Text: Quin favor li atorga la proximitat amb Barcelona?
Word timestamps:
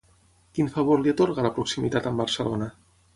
Quin 0.57 0.69
favor 0.77 1.03
li 1.03 1.11
atorga 1.13 1.45
la 1.47 1.51
proximitat 1.57 2.09
amb 2.13 2.23
Barcelona? 2.23 2.71